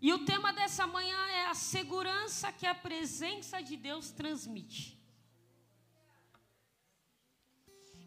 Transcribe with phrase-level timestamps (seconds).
[0.00, 4.96] E o tema dessa manhã é a segurança que a presença de Deus transmite.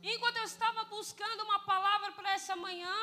[0.02, 2.96] Enquanto eu estava buscando uma palavra para essa manhã,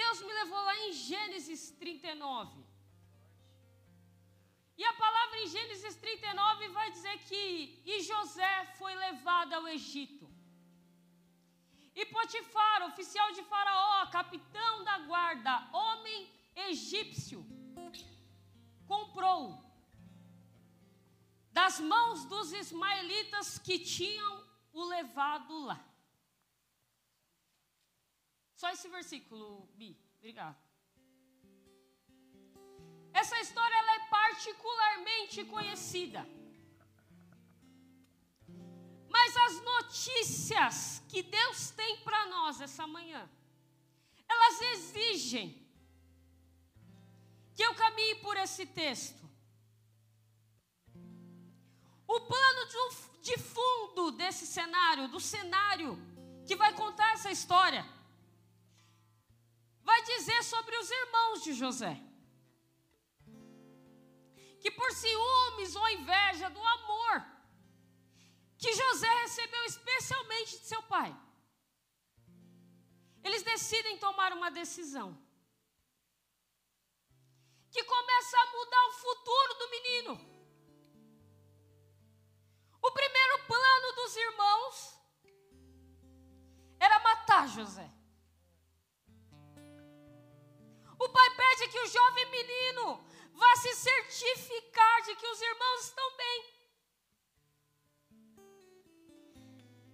[0.00, 2.64] Deus me levou lá em Gênesis 39.
[4.76, 10.28] E a palavra em Gênesis 39 vai dizer que e José foi levado ao Egito.
[11.94, 17.46] E Potifar, oficial de Faraó, capitão da guarda, homem egípcio,
[18.86, 19.42] comprou
[21.52, 24.32] das mãos dos ismaelitas que tinham
[24.72, 25.84] o levado lá.
[28.54, 29.98] Só esse versículo, Bi.
[30.18, 30.58] Obrigado.
[33.12, 36.26] Essa história ela é particularmente conhecida.
[39.08, 43.28] Mas as notícias que Deus tem para nós essa manhã,
[44.28, 45.46] elas exigem
[48.50, 49.24] esse texto.
[52.16, 52.80] O plano de,
[53.28, 55.90] de fundo desse cenário, do cenário
[56.46, 57.82] que vai contar essa história,
[59.82, 61.94] vai dizer sobre os irmãos de José.
[64.62, 67.16] Que por ciúmes ou inveja do amor
[68.58, 71.10] que José recebeu especialmente de seu pai,
[73.22, 75.08] eles decidem tomar uma decisão
[77.70, 80.30] que começa a mudar o futuro do menino.
[82.82, 84.98] O primeiro plano dos irmãos
[86.80, 87.88] era matar José.
[90.98, 96.16] O pai pede que o jovem menino vá se certificar de que os irmãos estão
[96.16, 96.60] bem.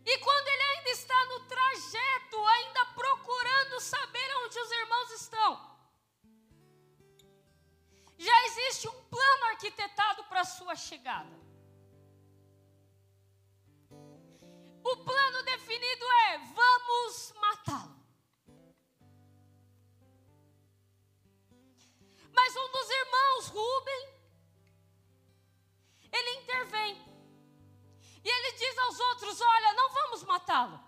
[0.04, 5.75] E quando ele ainda está no trajeto, ainda procurando saber onde os irmãos estão,
[10.46, 11.36] sua chegada.
[14.82, 17.96] O plano definido é: vamos matá-lo.
[22.32, 24.08] Mas um dos irmãos, Rubem,
[26.12, 27.06] ele intervém.
[28.24, 30.80] E ele diz aos outros: Olha, não vamos matá-lo.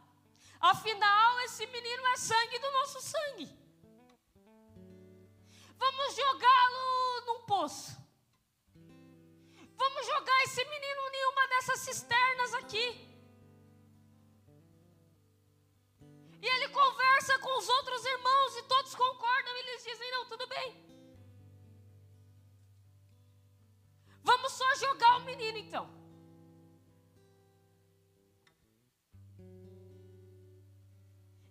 [0.60, 3.58] Afinal, esse menino é sangue do nosso sangue.
[5.76, 8.07] Vamos jogá-lo num poço.
[10.58, 12.86] Esse menino em uma dessas cisternas aqui.
[16.42, 20.48] E ele conversa com os outros irmãos e todos concordam e eles dizem: Não, tudo
[20.48, 20.68] bem.
[24.30, 25.84] Vamos só jogar o menino então.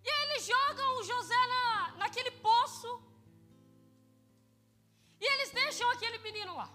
[0.04, 2.90] E aí eles jogam o José na, naquele poço.
[5.18, 6.68] E eles deixam aquele menino lá.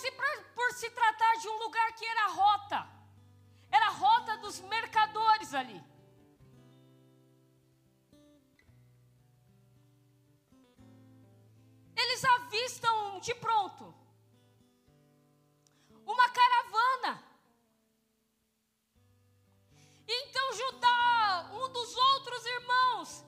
[0.00, 2.80] Se por, se tratar de um lugar que era rota,
[3.70, 5.80] era a rota dos mercadores ali.
[12.02, 13.94] Eles avistam de pronto
[16.06, 17.12] uma caravana.
[20.06, 23.24] Então Judá, um dos outros irmãos,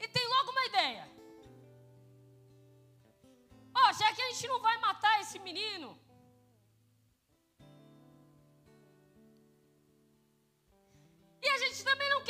[0.00, 1.04] e tem logo uma ideia.
[3.76, 5.98] Ó, oh, já que a gente não vai matar esse menino,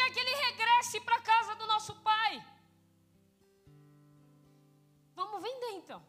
[0.04, 2.32] quer que ele regresse para a casa do nosso pai.
[5.14, 6.00] Vamos vender então.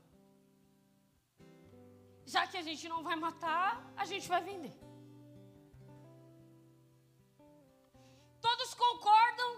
[2.25, 4.75] Já que a gente não vai matar, a gente vai vender.
[8.41, 9.51] Todos concordam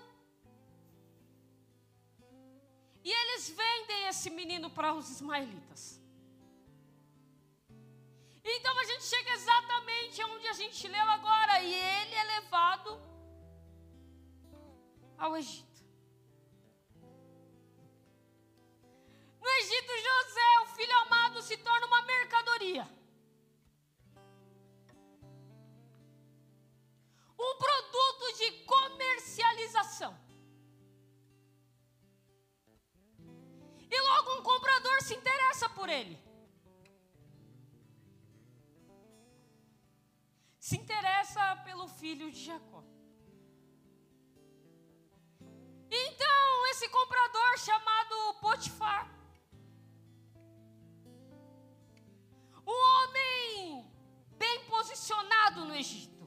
[3.08, 5.82] E eles vendem esse menino para os ismaelitas.
[8.44, 11.62] Então a gente chega exatamente onde a gente leu agora.
[11.62, 13.07] E ele é levado
[15.18, 15.84] ao Egito.
[19.42, 22.88] No Egito, José, o filho amado, se torna uma mercadoria.
[27.40, 30.18] Um produto de comercialização.
[33.90, 36.18] E logo um comprador se interessa por ele.
[40.60, 42.84] Se interessa pelo filho de Jacó.
[46.78, 49.10] Esse comprador chamado Potifar,
[52.74, 53.92] um homem
[54.44, 56.24] bem posicionado no Egito,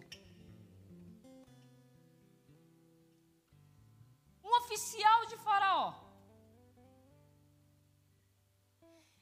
[4.42, 5.94] um oficial de Faraó.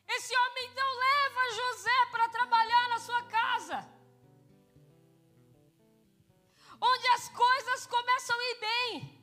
[0.09, 3.87] Esse homem então leva José para trabalhar na sua casa,
[6.81, 9.18] onde as coisas começam a ir bem.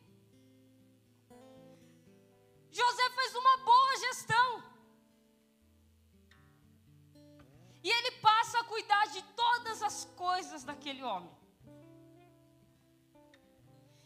[10.55, 11.31] Coisas daquele homem.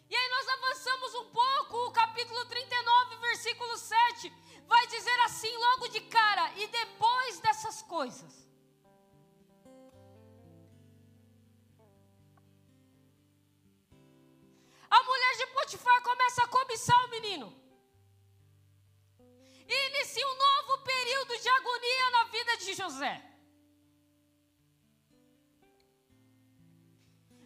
[0.10, 4.34] E aí nós avançamos um pouco, o capítulo 39, versículo 7,
[4.66, 8.34] vai dizer assim logo de cara, e depois dessas coisas.
[14.90, 17.48] A mulher de Potifar começa a cobiçar o menino.
[19.68, 23.30] E inicia um novo período de agonia na vida de José.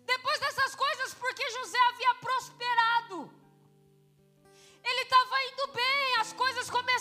[0.05, 3.31] Depois dessas coisas, porque José havia prosperado.
[4.83, 6.92] Ele estava indo bem, as coisas começaram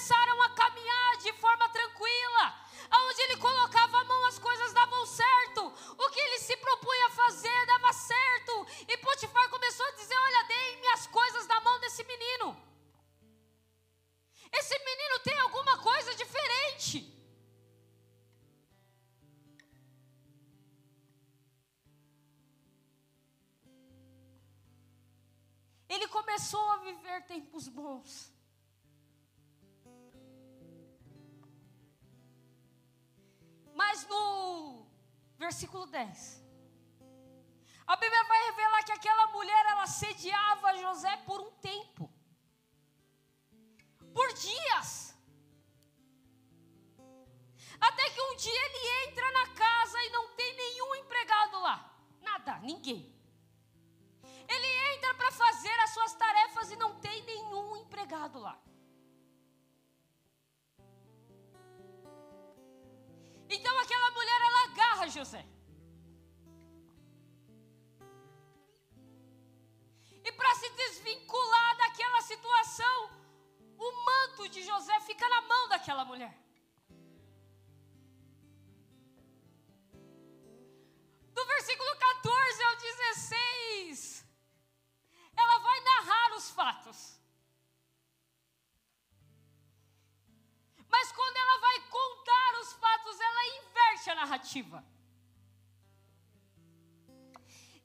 [35.93, 36.43] 10,
[37.87, 42.11] a Bíblia vai revelar que aquela mulher ela sediava José por um tempo,
[44.15, 45.15] por dias.
[47.89, 51.77] Até que um dia ele entra na casa e não tem nenhum empregado lá.
[52.21, 53.03] Nada, ninguém.
[54.49, 58.59] Ele entra para fazer as suas tarefas e não tem nenhum empregado lá.
[63.51, 65.45] Então aquela mulher ela agarra José.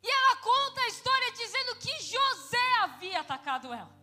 [0.03, 3.95] E ela conta a história dizendo que José havia atacado ela.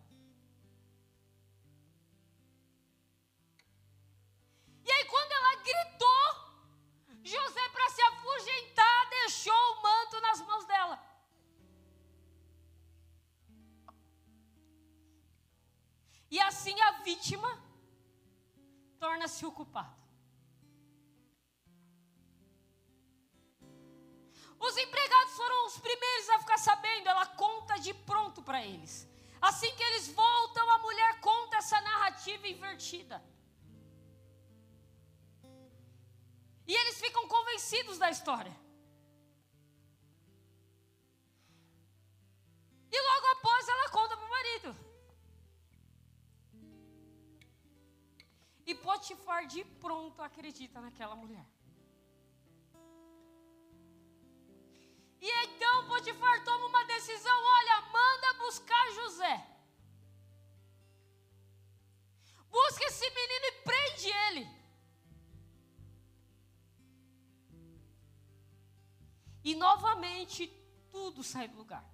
[4.85, 6.25] E aí, quando ela gritou,
[7.23, 11.15] José, para se afugentar, deixou o manto nas mãos dela.
[16.31, 17.63] E assim a vítima
[18.99, 20.04] torna-se o culpado.
[24.67, 28.95] Os empregados foram os primeiros a ficar sabendo, ela conta de pronto para eles.
[29.49, 33.17] Assim que eles voltam, a mulher conta essa narrativa invertida.
[36.67, 38.55] E eles ficam convencidos da história.
[42.97, 44.71] E logo após ela conta para o marido.
[48.65, 51.45] E Potifar de pronto acredita naquela mulher.
[55.27, 59.37] E então Potifar toma uma decisão: olha, manda buscar José.
[62.57, 64.45] Busca esse menino e prende ele.
[69.43, 70.47] E novamente
[70.91, 71.85] tudo sai do lugar.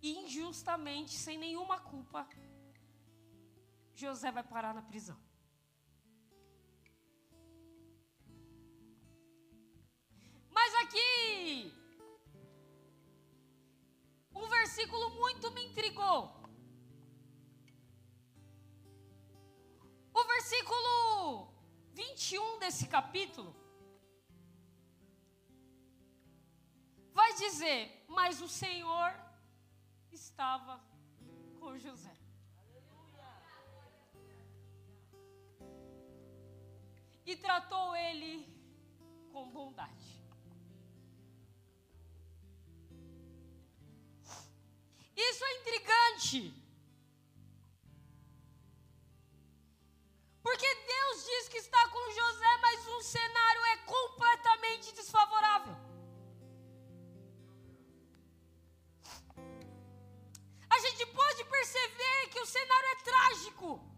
[0.00, 2.28] Injustamente, sem nenhuma culpa,
[3.92, 5.18] José vai parar na prisão.
[15.96, 16.32] Intrigou.
[20.14, 21.48] O versículo
[21.92, 23.54] 21 desse capítulo
[27.12, 29.12] vai dizer: Mas o Senhor
[30.12, 30.80] estava
[31.58, 32.14] com José.
[37.28, 38.46] e tratou ele
[39.32, 40.15] com bondade.
[45.16, 46.54] Isso é intrigante.
[50.42, 55.74] Porque Deus diz que está com José, mas o cenário é completamente desfavorável.
[60.68, 63.95] A gente pode perceber que o cenário é trágico.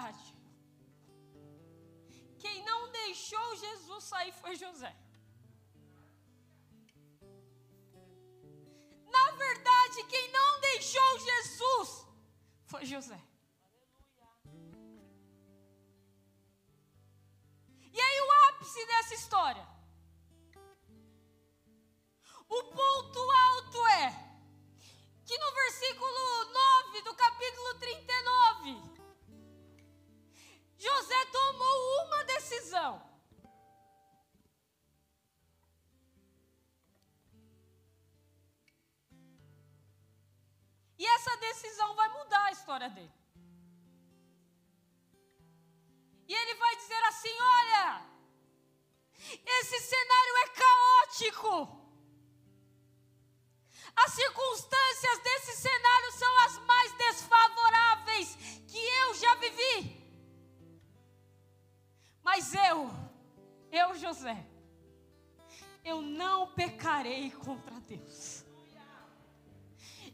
[0.00, 0.34] Verdade,
[2.38, 4.94] quem não deixou Jesus sair foi José.
[9.16, 12.06] Na verdade, quem não deixou Jesus
[12.66, 13.20] foi José.
[17.92, 19.66] E aí o ápice dessa história.
[22.48, 22.85] O ponto
[32.76, 33.02] decisão.
[40.98, 43.12] E essa decisão vai mudar a história dele.
[46.28, 48.02] E ele vai dizer assim: olha,
[49.58, 51.86] esse cenário é caótico.
[54.04, 58.36] As circunstâncias desse cenário são as mais desfavoráveis
[58.68, 60.05] que eu já vivi.
[62.26, 62.90] Mas eu,
[63.70, 64.36] eu, José,
[65.84, 68.44] eu não pecarei contra Deus.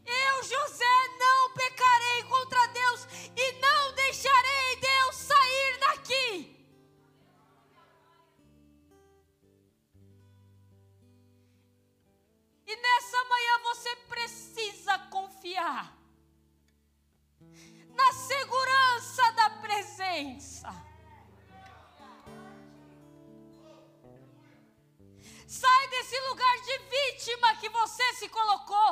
[0.05, 6.67] Eu, José, não pecarei contra Deus e não deixarei Deus sair daqui.
[12.67, 15.97] E nessa manhã você precisa confiar
[17.95, 20.92] na segurança da presença.
[25.53, 28.91] Sai desse lugar de vítima que você se colocou.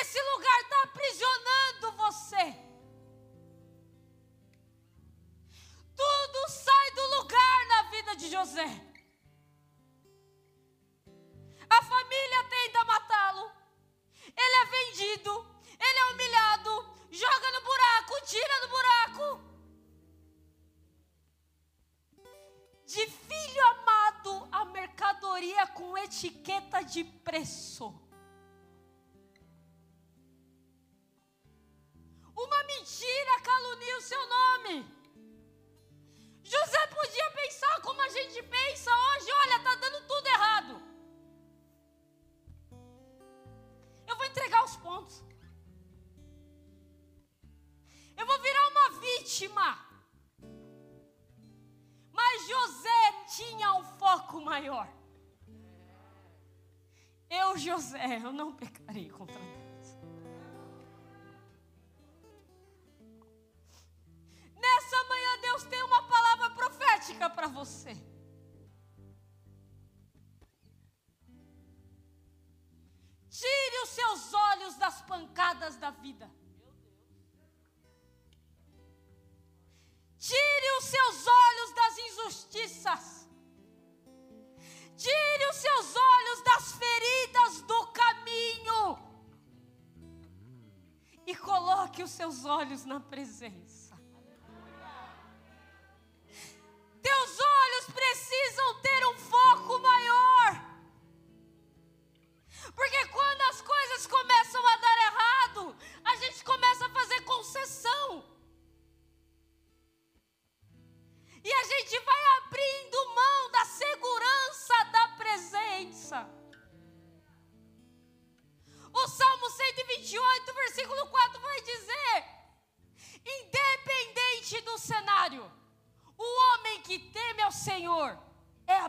[0.00, 0.77] Esse lugar está
[58.22, 59.86] Eu não pecarei contra Deus.
[64.56, 67.94] Nessa manhã Deus tem uma palavra profética para você.
[73.30, 76.28] Tire os seus olhos das pancadas da vida.
[92.84, 93.87] Na presença.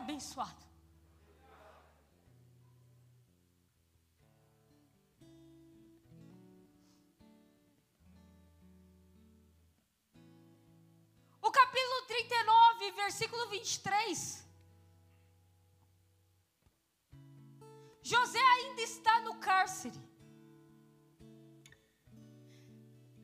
[0.00, 0.64] Abençoado.
[11.42, 14.46] O capítulo 39, versículo 23.
[18.02, 20.00] José ainda está no cárcere.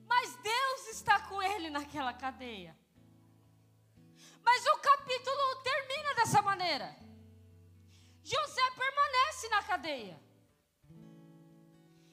[0.07, 2.77] Mas Deus está com ele naquela cadeia.
[4.47, 6.97] Mas o capítulo termina dessa maneira.
[8.23, 10.17] José permanece na cadeia.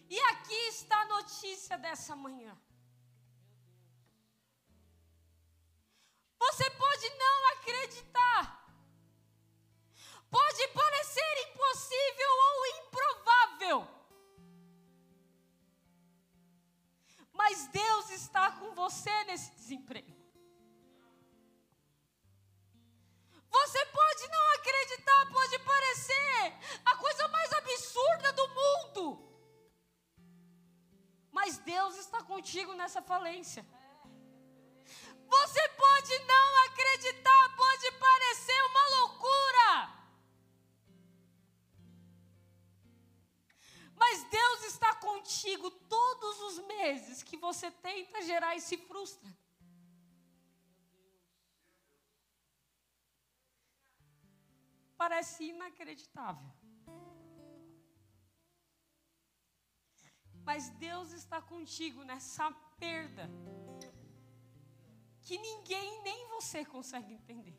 [0.10, 2.58] E aqui está a notícia dessa manhã.
[6.40, 8.42] Você pode não acreditar.
[10.30, 13.88] Pode parecer impossível ou improvável.
[17.32, 20.23] Mas Deus está com você nesse desemprego.
[32.34, 33.64] Contigo nessa falência.
[35.36, 39.70] Você pode não acreditar, pode parecer uma loucura.
[43.96, 49.32] Mas Deus está contigo todos os meses que você tenta gerar e se frustra.
[55.04, 56.50] parece inacreditável.
[60.46, 63.30] Mas Deus está contigo nessa perda
[65.22, 67.58] que ninguém, nem você consegue entender.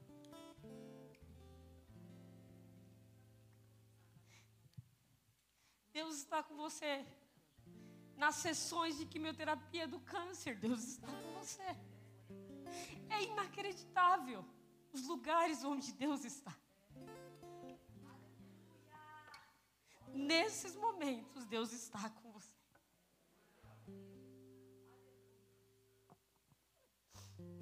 [5.92, 7.06] Deus está com você
[8.16, 10.56] nas sessões de quimioterapia do câncer.
[10.56, 11.68] Deus está com você.
[13.08, 14.44] É inacreditável
[14.92, 16.54] os lugares onde Deus está.
[20.12, 22.53] Nesses momentos, Deus está com você.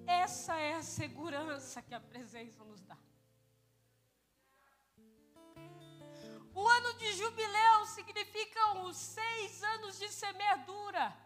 [0.06, 2.98] Essa é a segurança que a presença nos dá.
[6.54, 11.16] O ano de jubileu significa os seis anos de semeadura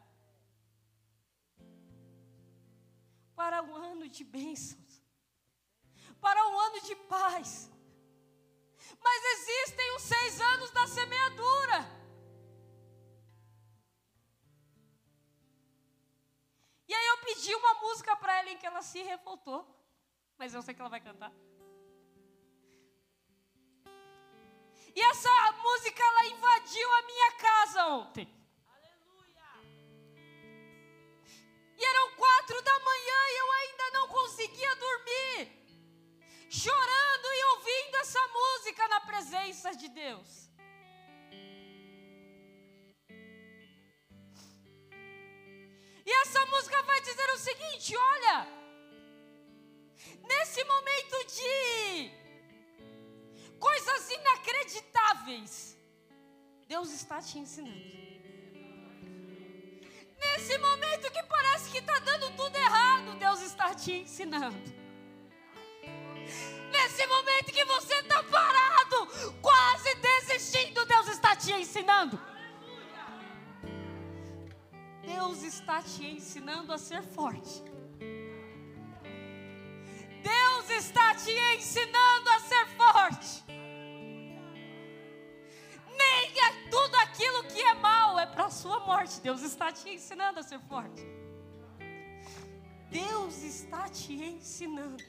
[3.34, 5.02] para um ano de bênçãos,
[6.20, 7.70] para um ano de paz.
[9.00, 12.05] Mas existem os seis anos da semeadura.
[17.46, 19.64] Pedi uma música para ela em que ela se revoltou.
[20.36, 21.32] Mas eu sei que ela vai cantar.
[24.94, 28.28] E essa música ela invadiu a minha casa ontem.
[47.76, 48.48] Seguinte: olha,
[50.22, 52.10] nesse momento de
[53.58, 55.76] coisas inacreditáveis,
[56.66, 57.96] Deus está te ensinando.
[60.18, 64.74] Nesse momento que parece que está dando tudo errado, Deus está te ensinando.
[66.70, 69.06] Nesse momento que você está parado,
[69.40, 72.20] quase desistindo, Deus está te ensinando.
[75.16, 77.62] Deus está te ensinando a ser forte.
[80.22, 83.44] Deus está te ensinando a ser forte.
[86.02, 89.18] Nem é tudo aquilo que é mal é para a sua morte.
[89.22, 91.02] Deus está te ensinando a ser forte.
[92.90, 95.02] Deus está te ensinando.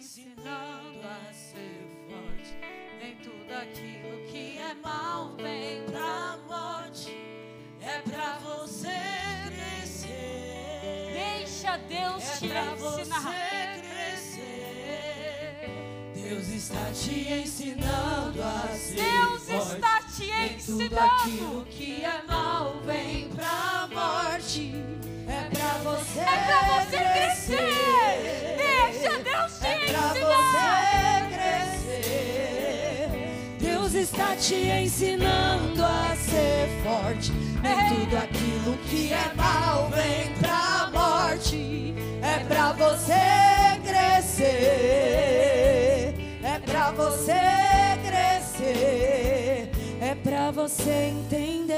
[0.00, 0.79] ensinando
[3.60, 7.16] aquilo que é mal vem pra morte.
[7.82, 8.88] É pra você
[9.54, 11.12] crescer.
[11.12, 12.76] Deixa Deus é te ensinar.
[12.76, 13.04] Você
[14.40, 15.70] crescer.
[16.14, 19.74] Deus está te ensinando a ser Deus forte.
[19.74, 21.00] está te Nem tudo ensinando.
[21.00, 24.72] aquilo que é mal vem pra morte.
[25.28, 27.89] É pra você, É pra você crescer.
[34.40, 37.30] Te ensinando a ser forte.
[37.62, 41.94] Nem tudo aquilo que é mal vem pra morte.
[42.22, 43.12] É pra você
[43.84, 44.48] crescer.
[46.42, 47.34] É pra você
[48.02, 49.70] crescer.
[50.00, 51.76] É pra você entender.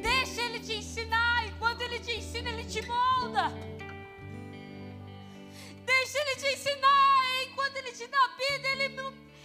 [0.00, 1.48] Deixa Ele te ensinar.
[1.48, 3.52] E quando Ele te ensina, Ele te molda.
[6.12, 7.44] Deixa Ele te ensinar.
[7.46, 8.88] Enquanto Ele te dá vida, Ele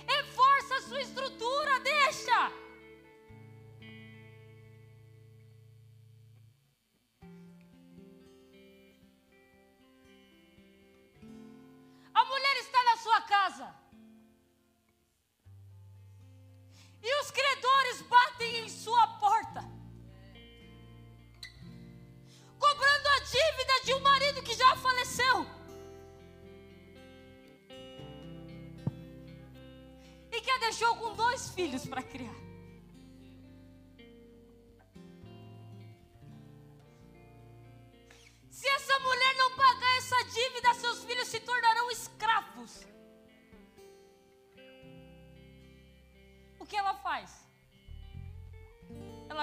[0.08, 1.80] reforça a sua estrutura.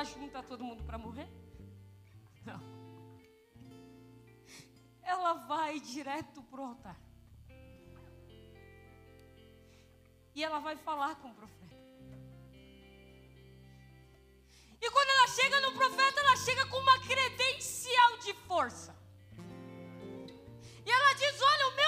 [0.05, 1.29] Junta todo mundo para morrer?
[2.45, 2.61] Não.
[5.03, 7.01] Ela vai direto para o altar.
[10.35, 11.77] E ela vai falar com o profeta.
[14.81, 18.97] E quando ela chega no profeta, ela chega com uma credencial de força.
[20.85, 21.82] E ela diz: Olha, o meu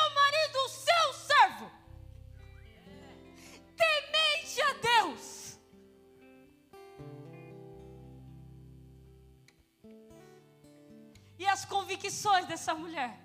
[12.35, 13.21] convicções dessa mulher.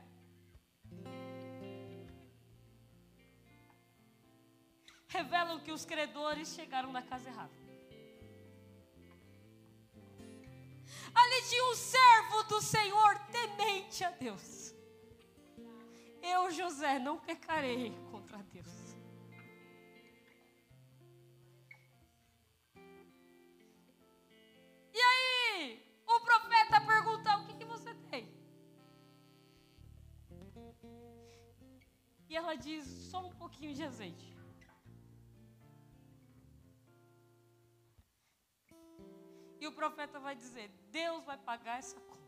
[5.08, 7.52] Revelam que os credores chegaram na casa errada.
[11.14, 14.74] Ali tinha um servo do Senhor temente a Deus.
[16.22, 18.68] Eu, José, não pecarei contra Deus.
[32.30, 34.30] E ela diz: Só um pouquinho de azeite.
[39.60, 42.20] E o profeta vai dizer: Deus vai pagar essa conta.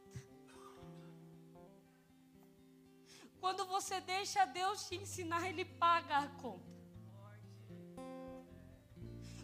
[3.40, 6.72] Quando você deixa Deus te ensinar, Ele paga a conta.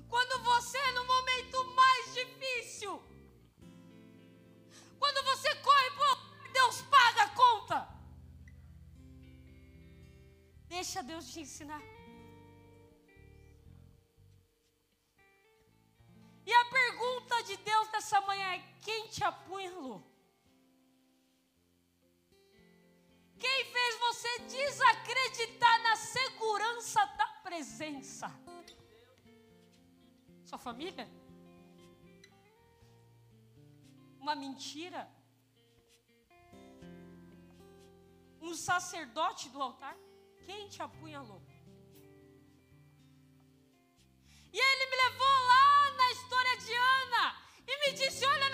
[0.09, 2.93] Quando você, no momento mais difícil,
[4.99, 6.16] quando você corre por
[10.87, 11.81] Deixa Deus te ensinar.
[16.45, 19.97] E a pergunta de Deus nessa manhã é: quem te apunhalou?
[23.37, 28.31] Quem fez você desacreditar na segurança da presença?
[30.45, 31.05] Sua família?
[34.21, 35.05] Uma mentira?
[38.41, 39.97] Um sacerdote do altar?
[40.47, 41.41] Quem te apunhalou?
[44.53, 47.35] E ele me levou lá na história de Ana
[47.67, 48.49] e me disse: Olha,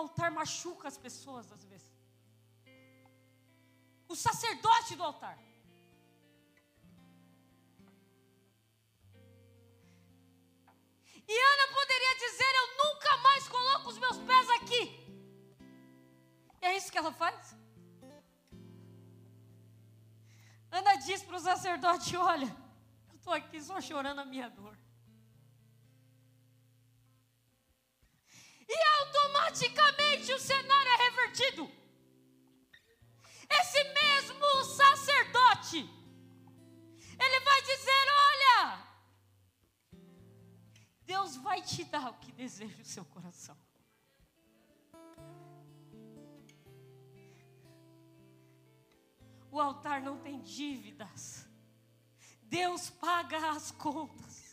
[0.00, 1.92] altar machuca as pessoas às vezes.
[4.12, 5.38] O sacerdote do altar.
[11.32, 14.82] E Ana poderia dizer: Eu nunca mais coloco os meus pés aqui.
[16.60, 17.56] E é isso que ela faz?
[20.78, 22.50] Ana diz para o sacerdote: Olha,
[23.10, 24.76] eu estou aqui só chorando a minha dor.
[28.72, 31.70] E automaticamente o cenário é revertido.
[33.50, 35.78] Esse mesmo sacerdote,
[37.18, 38.86] ele vai dizer: Olha,
[41.04, 43.58] Deus vai te dar o que deseja o seu coração.
[49.50, 51.44] O altar não tem dívidas.
[52.42, 54.49] Deus paga as contas.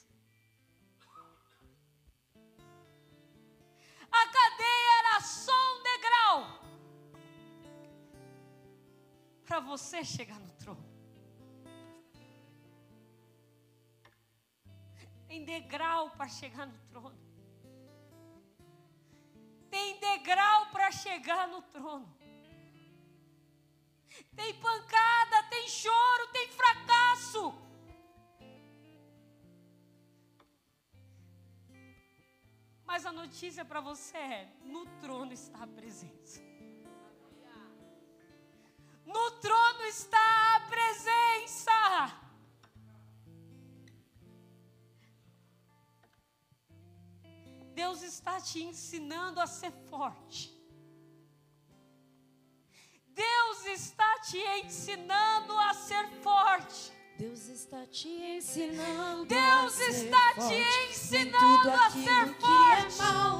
[9.58, 10.86] Para você chegar no trono.
[15.28, 17.17] Tem degrau para chegar no trono.
[19.72, 22.08] Tem degrau para chegar no trono.
[24.36, 27.52] Tem pancada, tem choro, tem fracasso.
[32.86, 36.46] Mas a notícia para você é: no trono está a presença.
[39.88, 42.17] Está a presença.
[47.73, 50.52] Deus está te ensinando a ser forte.
[53.08, 56.91] Deus está te ensinando a ser forte.
[57.17, 60.50] Deus está te ensinando Deus a ser está forte.
[60.50, 63.02] te ensinando Nem tudo a ser aquilo forte.
[63.02, 63.37] É mal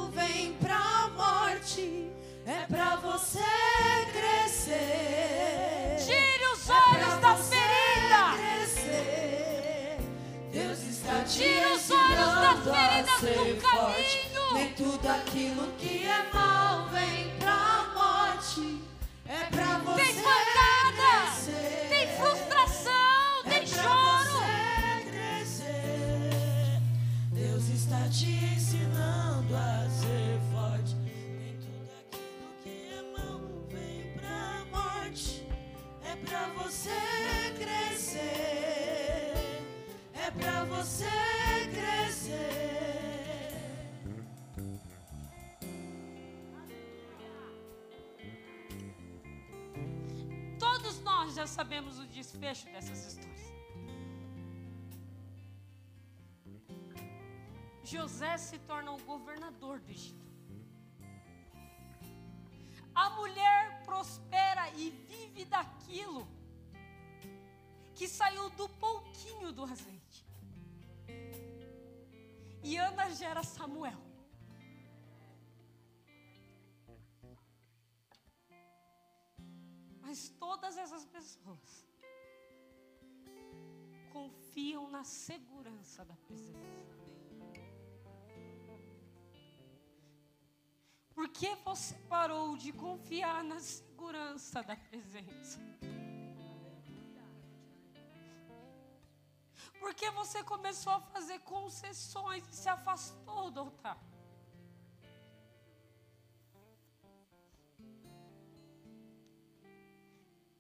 [57.90, 60.28] José se torna o governador do Egito.
[62.94, 66.28] A mulher prospera e vive daquilo
[67.96, 70.26] que saiu do pouquinho do azeite.
[72.62, 74.02] E Ana gera Samuel.
[80.02, 81.88] Mas todas essas pessoas
[84.12, 87.07] confiam na segurança da presença.
[91.18, 95.60] Por que você parou de confiar na segurança da presença?
[99.80, 103.98] Por que você começou a fazer concessões e se afastou do altar?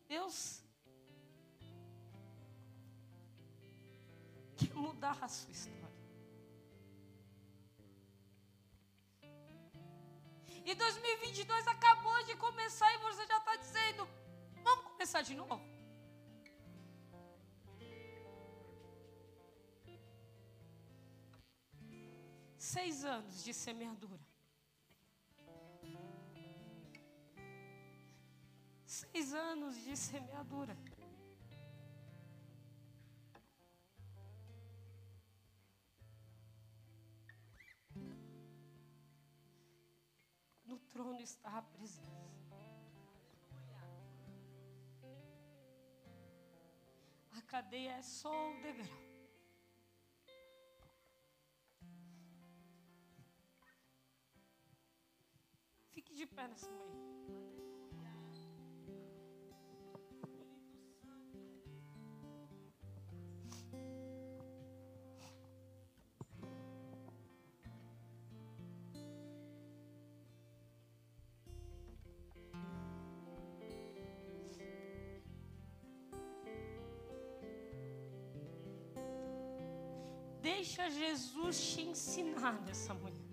[0.09, 0.63] Deus
[4.55, 5.76] quer mudar a sua história.
[10.69, 14.05] E 2022 acabou de começar e você já está dizendo:
[14.65, 15.61] vamos começar de novo?
[22.57, 24.19] Seis anos de semeadura.
[28.85, 30.75] Seis anos de semeadura.
[41.17, 42.55] Trono está a presença.
[47.31, 48.87] A cadeia é só o degrau.
[55.91, 57.46] Fique de pé nessa manhã.
[80.47, 83.27] Deixa Jesus te ensinar nessa manhã.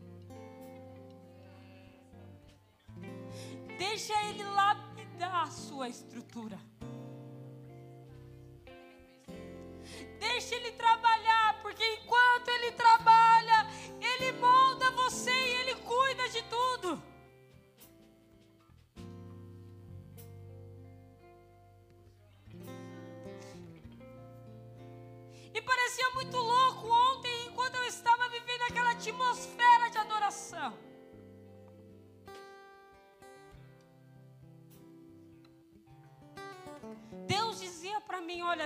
[3.79, 6.59] Deixa Ele lapidar a sua estrutura.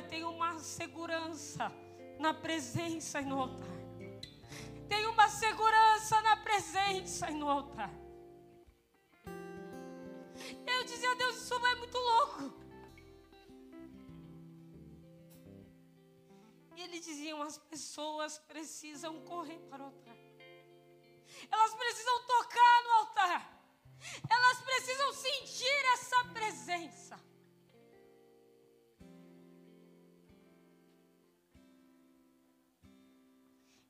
[0.09, 1.71] Tem uma segurança
[2.19, 3.79] na presença e no altar.
[4.89, 7.91] Tem uma segurança na presença e no altar.
[10.67, 12.55] Eu dizia: Deus, isso é muito louco.
[16.77, 20.17] E ele dizia: as pessoas precisam correr para o altar.
[21.51, 23.59] Elas precisam tocar no altar.
[24.31, 27.28] Elas precisam sentir essa presença.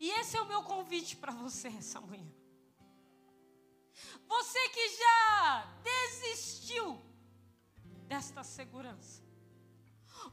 [0.09, 2.33] E esse é o meu convite para você essa manhã.
[4.27, 6.99] Você que já desistiu
[8.07, 9.23] desta segurança.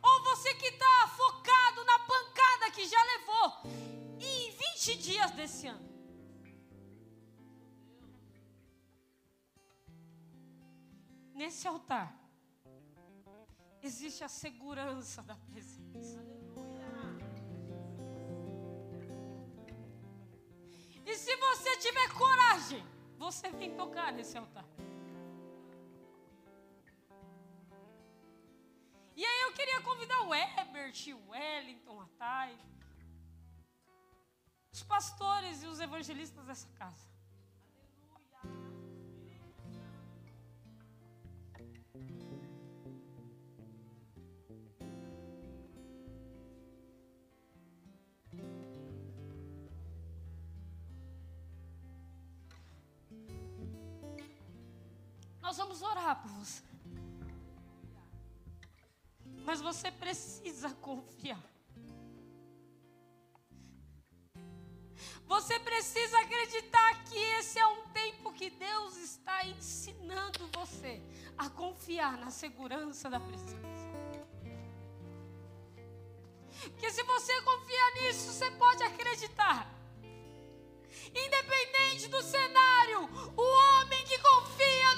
[0.01, 3.47] Ou você que está focado na pancada que já levou
[4.17, 5.89] em 20 dias desse ano.
[11.33, 12.17] Nesse altar
[13.81, 16.34] existe a segurança da presença.
[21.05, 22.83] E se você tiver coragem,
[23.17, 24.65] você vem tocar nesse altar.
[29.15, 32.57] E aí eu queria convidar o Herbert, o Wellington, a Thay,
[34.73, 37.07] os pastores e os evangelistas dessa casa.
[41.53, 42.34] Aleluia.
[55.55, 56.61] Nós vamos orar por você.
[59.45, 61.41] Mas você precisa confiar.
[65.25, 71.01] Você precisa acreditar que esse é um tempo que Deus está ensinando você
[71.37, 73.87] a confiar na segurança da presença.
[76.77, 79.73] Que se você confiar nisso, você pode acreditar.
[81.15, 83.05] Independente do cenário,
[83.37, 84.94] o homem que confia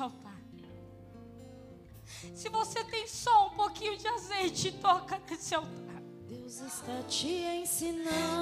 [0.00, 0.32] altar.
[2.34, 6.02] Se você tem só um pouquinho de azeite, toca nesse altar.
[6.28, 8.10] Deus está te ensinando.